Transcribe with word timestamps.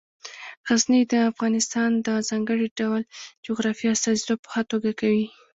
غزني 0.67 1.01
د 1.11 1.13
افغانستان 1.31 1.91
د 2.05 2.09
ځانګړي 2.29 2.67
ډول 2.79 3.01
جغرافیې 3.45 3.89
استازیتوب 3.91 4.39
په 4.43 4.49
ښه 4.53 4.61
توګه 4.71 4.91
کوي. 4.99 5.25